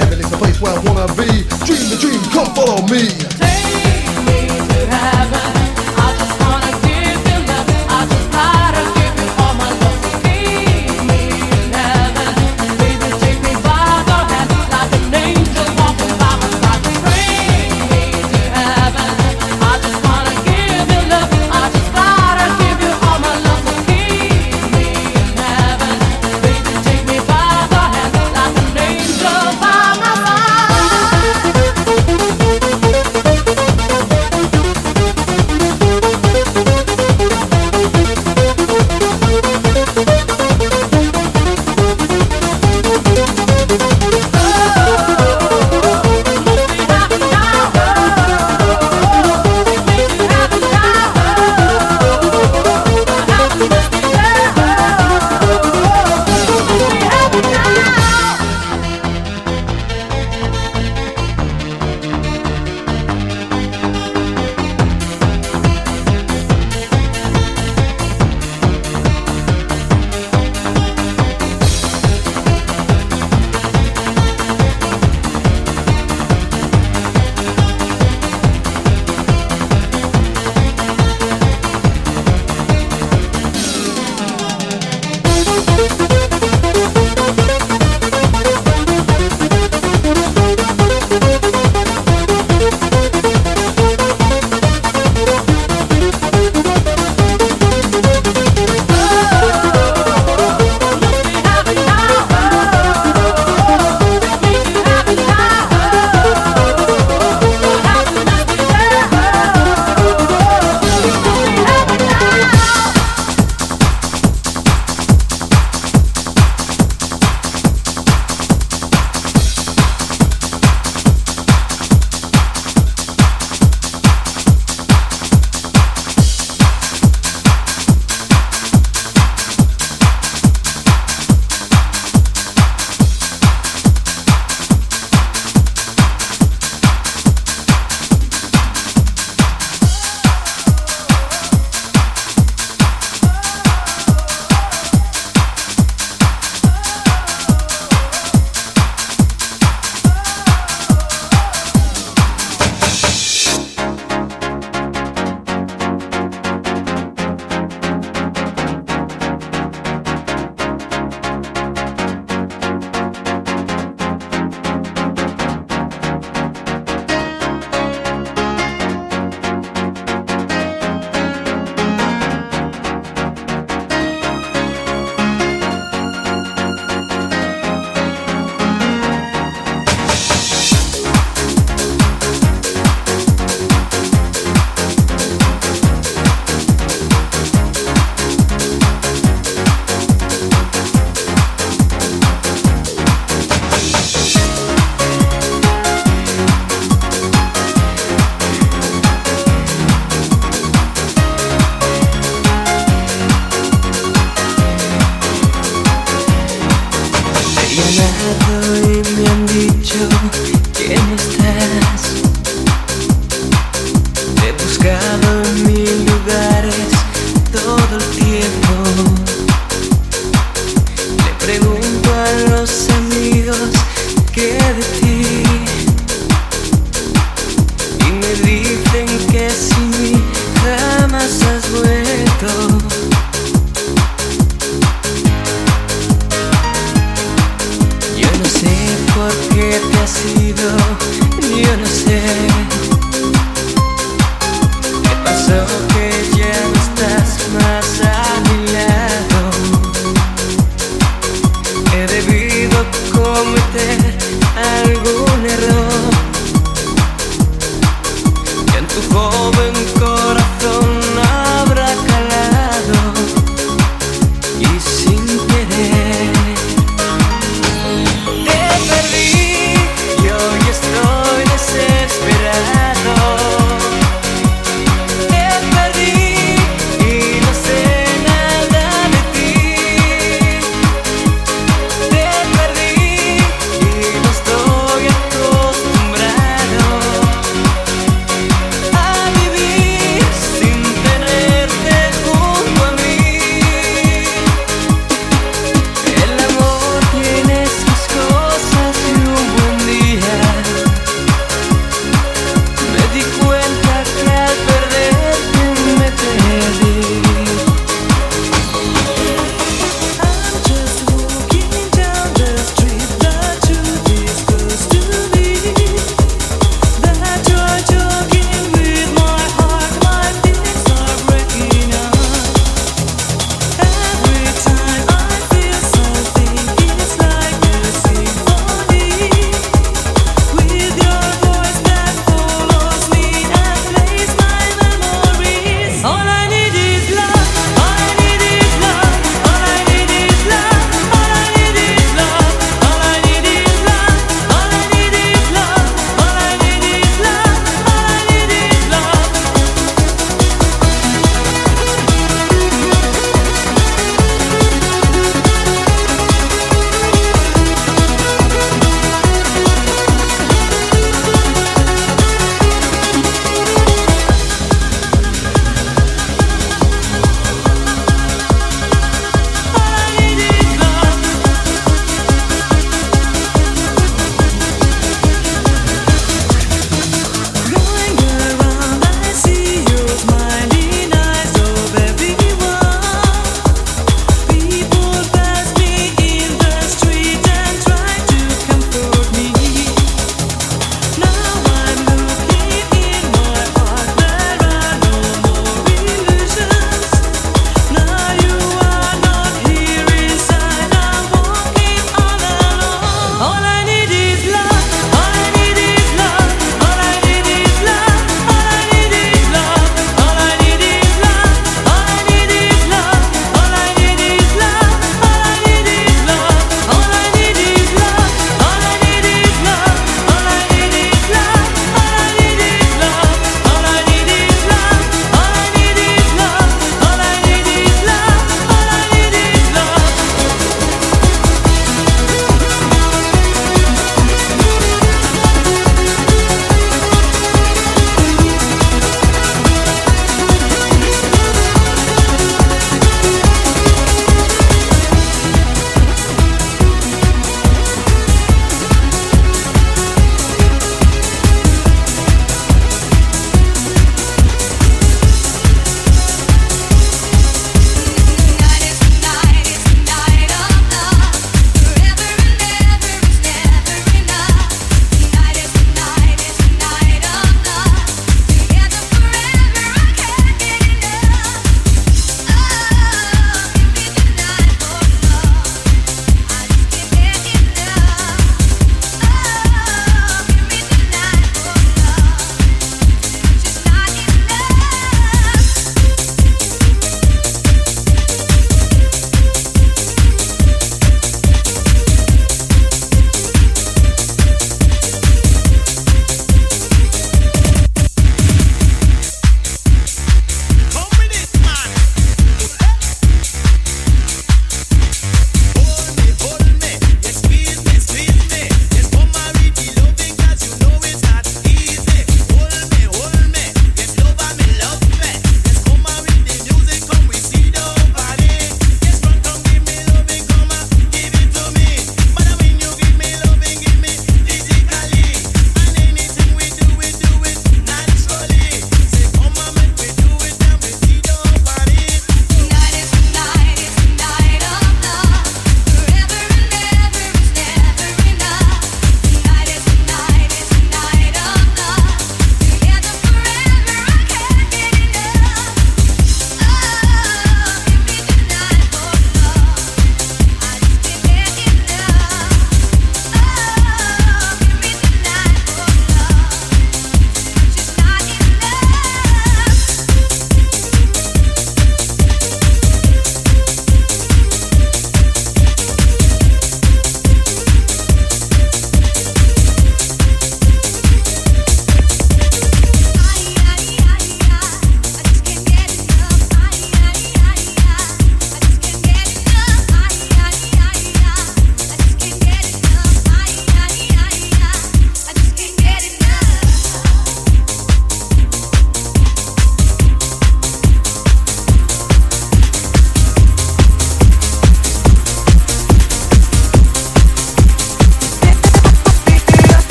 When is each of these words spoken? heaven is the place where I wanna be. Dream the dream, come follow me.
heaven 0.00 0.18
is 0.18 0.30
the 0.30 0.36
place 0.36 0.60
where 0.60 0.72
I 0.72 0.80
wanna 0.80 1.06
be. 1.14 1.28
Dream 1.68 1.84
the 1.92 1.98
dream, 2.00 2.20
come 2.32 2.48
follow 2.54 2.80
me. 2.88 3.39